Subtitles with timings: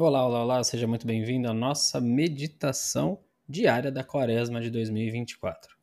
[0.00, 5.76] Olá, olá, olá, seja muito bem-vindo à nossa meditação diária da Quaresma de 2024.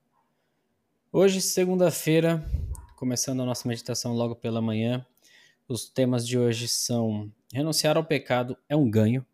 [1.12, 2.42] Hoje, segunda-feira,
[2.96, 5.06] começando a nossa meditação logo pela manhã,
[5.68, 9.26] os temas de hoje são renunciar ao pecado é um ganho,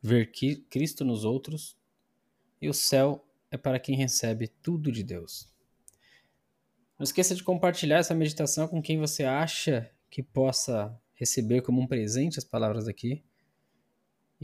[0.00, 0.32] ver
[0.70, 1.76] Cristo nos outros
[2.58, 5.46] e o céu é para quem recebe tudo de Deus.
[6.98, 11.86] Não esqueça de compartilhar essa meditação com quem você acha que possa receber como um
[11.86, 13.22] presente as palavras aqui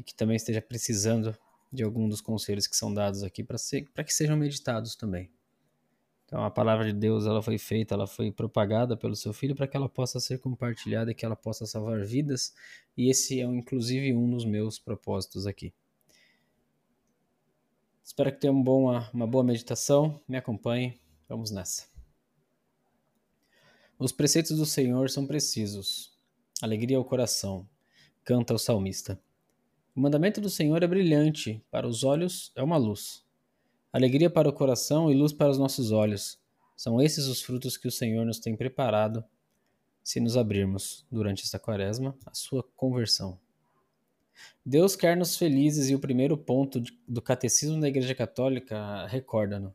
[0.06, 1.36] que também esteja precisando
[1.70, 5.28] de algum dos conselhos que são dados aqui para que sejam meditados também.
[6.24, 9.66] Então a palavra de Deus ela foi feita, ela foi propagada pelo seu filho para
[9.66, 12.54] que ela possa ser compartilhada e que ela possa salvar vidas,
[12.96, 15.72] e esse é inclusive um dos meus propósitos aqui.
[18.02, 18.62] Espero que tenha um
[19.12, 21.86] uma boa meditação, me acompanhe, vamos nessa.
[23.98, 26.16] Os preceitos do Senhor são precisos,
[26.60, 27.68] alegria ao coração,
[28.24, 29.20] canta o salmista.
[29.96, 33.24] O mandamento do Senhor é brilhante, para os olhos é uma luz.
[33.90, 36.38] Alegria para o coração e luz para os nossos olhos.
[36.76, 39.24] São esses os frutos que o Senhor nos tem preparado
[40.04, 43.40] se nos abrirmos, durante esta quaresma, a sua conversão.
[44.62, 49.74] Deus quer-nos felizes e o primeiro ponto do catecismo da Igreja Católica recorda-no.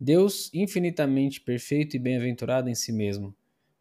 [0.00, 3.32] Deus, infinitamente perfeito e bem-aventurado em si mesmo,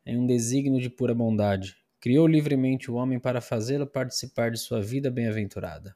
[0.05, 4.81] é um desígnio de pura bondade, criou livremente o homem para fazê-lo participar de sua
[4.81, 5.95] vida bem-aventurada.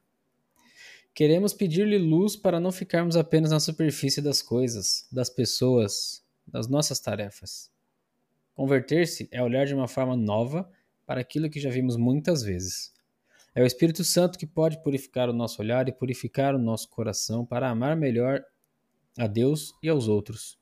[1.12, 6.98] Queremos pedir-lhe luz para não ficarmos apenas na superfície das coisas, das pessoas, das nossas
[6.98, 7.70] tarefas.
[8.54, 10.66] Converter-se é olhar de uma forma nova
[11.04, 12.90] para aquilo que já vimos muitas vezes.
[13.54, 17.44] É o Espírito Santo que pode purificar o nosso olhar e purificar o nosso coração
[17.44, 18.42] para amar melhor
[19.18, 20.58] a Deus e aos outros.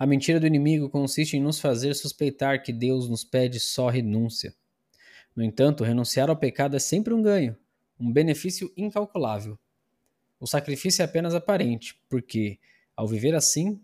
[0.00, 4.54] A mentira do inimigo consiste em nos fazer suspeitar que Deus nos pede só renúncia.
[5.36, 7.54] No entanto, renunciar ao pecado é sempre um ganho,
[7.98, 9.58] um benefício incalculável.
[10.40, 12.58] O sacrifício é apenas aparente, porque,
[12.96, 13.78] ao viver assim,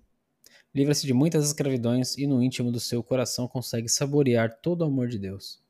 [0.75, 5.08] livra-se de muitas escravidões e no íntimo do seu coração consegue saborear todo o amor
[5.08, 5.62] de Deus.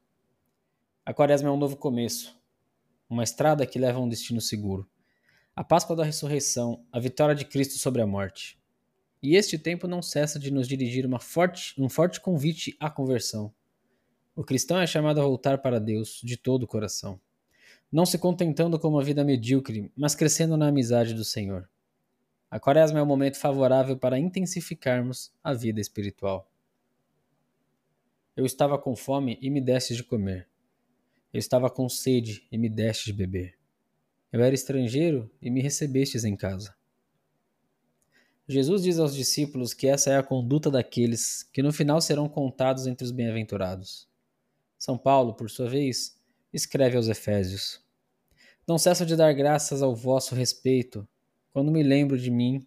[1.04, 2.38] A quaresma é um novo começo,
[3.10, 4.88] uma estrada que leva a um destino seguro.
[5.56, 8.56] A Páscoa da ressurreição, a vitória de Cristo sobre a morte.
[9.22, 13.52] E este tempo não cessa de nos dirigir forte, um forte convite à conversão.
[14.34, 17.18] O cristão é chamado a voltar para Deus de todo o coração,
[17.90, 21.68] não se contentando com uma vida medíocre, mas crescendo na amizade do Senhor.
[22.50, 26.50] A quaresma é o momento favorável para intensificarmos a vida espiritual.
[28.36, 30.46] Eu estava com fome e me deste de comer.
[31.32, 33.58] Eu estava com sede e me deste de beber.
[34.30, 36.74] Eu era estrangeiro e me recebestes em casa.
[38.48, 42.86] Jesus diz aos discípulos que essa é a conduta daqueles que no final serão contados
[42.86, 44.08] entre os bem-aventurados.
[44.78, 46.16] São Paulo, por sua vez,
[46.52, 47.80] escreve aos Efésios:
[48.66, 51.06] Não cesso de dar graças ao vosso respeito
[51.52, 52.64] quando me lembro de mim,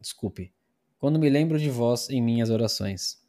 [0.00, 0.52] desculpe,
[0.98, 3.24] quando me lembro de vós em minhas orações.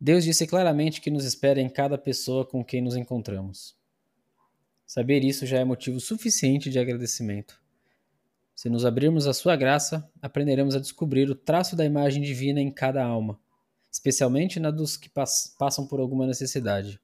[0.00, 3.76] Deus disse claramente que nos espera em cada pessoa com quem nos encontramos.
[4.86, 7.60] Saber isso já é motivo suficiente de agradecimento.
[8.60, 12.70] Se nos abrirmos à sua graça, aprenderemos a descobrir o traço da imagem divina em
[12.70, 13.40] cada alma,
[13.90, 17.00] especialmente na dos que pass passam por alguma necessidade.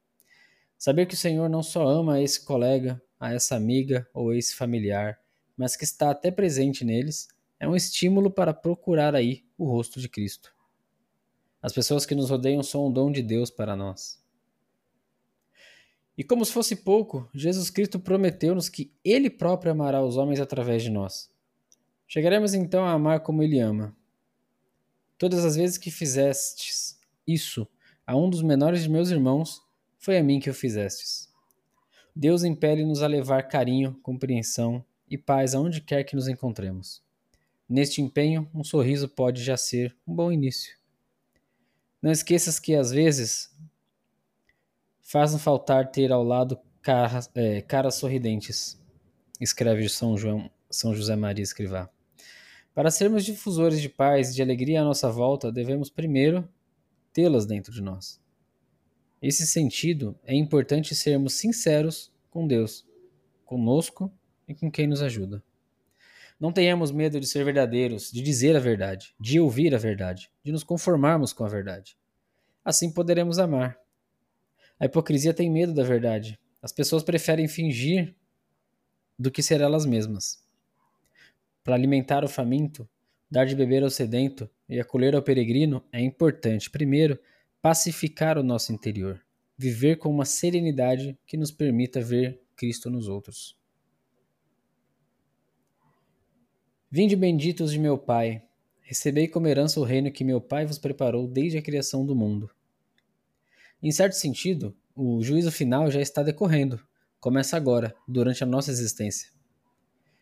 [0.77, 4.55] Saber que o Senhor não só ama a esse colega, a essa amiga ou esse
[4.55, 5.19] familiar,
[5.57, 7.27] mas que está até presente neles,
[7.59, 10.53] é um estímulo para procurar aí o rosto de Cristo.
[11.63, 14.23] As pessoas que nos rodeiam são um dom de Deus para nós.
[16.19, 20.83] E como se fosse pouco, Jesus Cristo prometeu-nos que Ele próprio amará os homens através
[20.83, 21.35] de nós.
[22.09, 23.97] Chegaremos então a amar como ele ama.
[25.19, 27.67] Todas as vezes que fizestes isso
[28.07, 29.61] a um dos menores de meus irmãos,
[29.99, 31.29] foi a mim que o fizestes.
[32.15, 37.03] Deus impele-nos a levar carinho, compreensão e paz aonde quer que nos encontremos.
[37.69, 40.77] Neste empenho, um sorriso pode já ser um bom início.
[42.01, 43.53] Não esqueças que às vezes
[45.03, 48.81] faz-nos faltar ter ao lado caras, é, caras sorridentes,
[49.41, 51.91] escreve São João, São José Maria Escrivá.
[52.77, 56.47] Para sermos difusores de paz e de alegria à nossa volta, devemos primeiro
[57.11, 58.21] tê-las dentro de nós.
[59.21, 62.87] Nesse sentido, é importante sermos sinceros com Deus,
[63.47, 64.13] conosco
[64.47, 65.43] e com quem nos ajuda.
[66.39, 70.53] Não tenhamos medo de ser verdadeiros, de dizer a verdade, de ouvir a verdade, de
[70.53, 71.97] nos conformarmos com a verdade.
[72.63, 73.81] Assim poderemos amar.
[74.79, 76.39] A hipocrisia tem medo da verdade.
[76.61, 78.15] As pessoas preferem fingir
[79.19, 80.45] do que ser elas mesmas
[81.67, 82.89] para alimentar o faminto,
[83.29, 87.19] dar de beber ao sedento e acolher ao peregrino, é importante, primeiro,
[87.61, 89.21] pacificar o nosso interior,
[89.59, 93.59] viver com uma serenidade que nos permita ver Cristo nos outros.
[96.89, 98.45] Vinde benditos de meu Pai,
[98.83, 102.49] recebei como herança o reino que meu Pai vos preparou desde a criação do mundo.
[103.83, 106.81] Em certo sentido, o juízo final já está decorrendo,
[107.19, 109.36] começa agora, durante a nossa existência.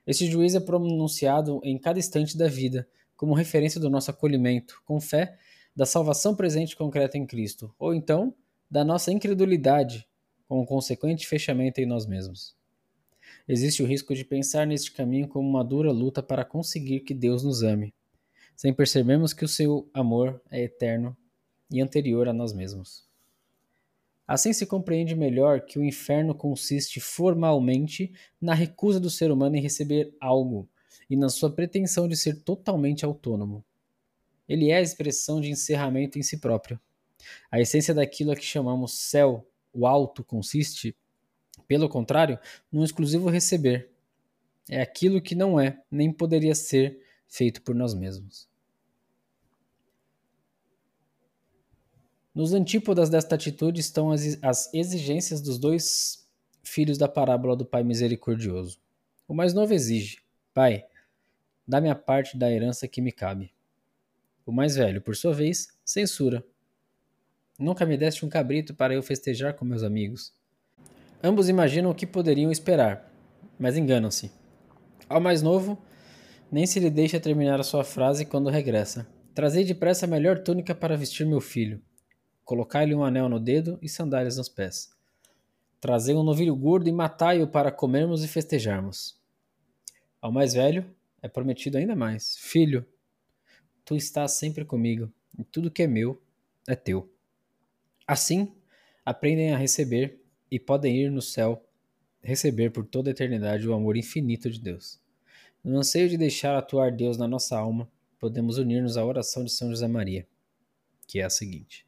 [0.06, 5.00] Este juízo é pronunciado em cada instante da vida, como referência do nosso acolhimento, com
[5.00, 5.38] fé,
[5.74, 8.34] da salvação presente e concreta em Cristo, ou então
[8.70, 10.06] da nossa incredulidade,
[10.46, 12.54] com o consequente fechamento em nós mesmos
[13.46, 17.42] existe o risco de pensar neste caminho como uma dura luta para conseguir que Deus
[17.42, 17.94] nos ame,
[18.56, 21.16] sem percebermos que o seu amor é eterno
[21.70, 23.06] e anterior a nós mesmos.
[24.26, 29.60] Assim se compreende melhor que o inferno consiste formalmente na recusa do ser humano em
[29.60, 30.68] receber algo
[31.08, 33.64] e na sua pretensão de ser totalmente autônomo.
[34.48, 36.80] Ele é a expressão de encerramento em si próprio.
[37.50, 40.96] A essência daquilo a que chamamos céu, o alto, consiste
[41.66, 42.38] pelo contrário,
[42.70, 43.90] no exclusivo receber.
[44.68, 48.48] É aquilo que não é, nem poderia ser feito por nós mesmos.
[52.34, 56.26] Nos antípodas desta atitude estão as exigências dos dois
[56.64, 58.80] filhos da parábola do Pai misericordioso.
[59.28, 60.18] O mais novo exige:
[60.52, 60.84] Pai,
[61.66, 63.52] dá-me a parte da herança que me cabe.
[64.44, 66.44] O mais velho, por sua vez, censura:
[67.56, 70.34] Nunca me deste um cabrito para eu festejar com meus amigos.
[71.22, 73.14] Ambos imaginam o que poderiam esperar,
[73.56, 74.32] mas enganam-se.
[75.08, 75.80] Ao mais novo,
[76.50, 79.06] nem se lhe deixa terminar a sua frase quando regressa.
[79.32, 81.80] Trazei depressa a melhor túnica para vestir meu filho.
[82.44, 84.90] Colocai-lhe um anel no dedo e sandálias nos pés.
[85.80, 89.18] Trazei um novilho gordo e matai-o para comermos e festejarmos.
[90.20, 90.84] Ao mais velho,
[91.22, 92.86] é prometido ainda mais: Filho,
[93.84, 96.22] tu estás sempre comigo, e tudo que é meu
[96.66, 97.10] é teu.
[98.06, 98.52] Assim,
[99.04, 100.20] aprendem a receber
[100.50, 101.62] e podem ir no céu
[102.22, 104.98] receber por toda a eternidade o amor infinito de Deus.
[105.62, 109.68] No anseio de deixar atuar Deus na nossa alma, podemos unir-nos à oração de São
[109.68, 110.26] José Maria,
[111.06, 111.83] que é a seguinte: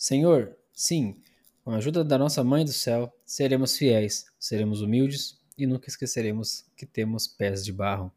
[0.00, 1.20] Senhor, sim,
[1.62, 6.64] com a ajuda da nossa Mãe do céu, seremos fiéis, seremos humildes e nunca esqueceremos
[6.74, 8.10] que temos pés de barro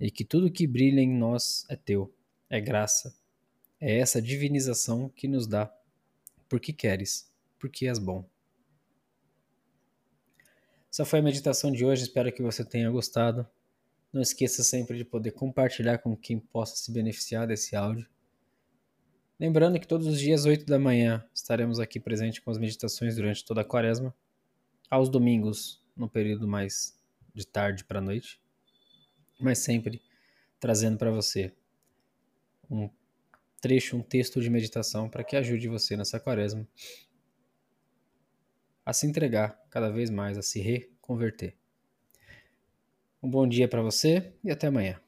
[0.00, 2.10] e que tudo que brilha em nós é teu,
[2.48, 3.14] é graça,
[3.78, 5.70] é essa divinização que nos dá,
[6.48, 8.26] porque queres, porque és bom.
[10.90, 13.46] Essa foi a meditação de hoje, espero que você tenha gostado.
[14.10, 18.08] Não esqueça sempre de poder compartilhar com quem possa se beneficiar desse áudio.
[19.42, 23.44] Lembrando que todos os dias, 8 da manhã, estaremos aqui presentes com as meditações durante
[23.44, 24.14] toda a quaresma.
[24.88, 26.96] Aos domingos, no período mais
[27.34, 28.40] de tarde para noite.
[29.40, 30.00] Mas sempre
[30.60, 31.52] trazendo para você
[32.70, 32.88] um
[33.60, 36.64] trecho, um texto de meditação para que ajude você nessa quaresma
[38.86, 41.56] a se entregar cada vez mais, a se reconverter.
[43.20, 45.00] Um bom dia para você e até amanhã.